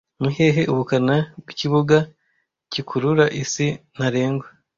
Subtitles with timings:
[0.21, 1.97] Nihehe ubukana bwikibuga
[2.71, 4.47] cyikurura isi ntarengwa